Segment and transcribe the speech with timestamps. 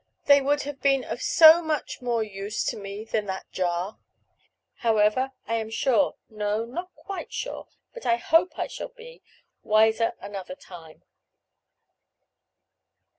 [0.25, 3.99] They would have been of so much more use to me than that jar:
[4.77, 9.21] however, I am sure, no, not quite sure, but I hope I shall be
[9.61, 11.03] wiser another time."